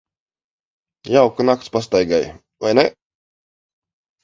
Jauka 1.17 1.47
nakts 1.51 1.69
pastaigai, 1.77 2.23
vai 2.67 2.75
ne? 2.81 2.89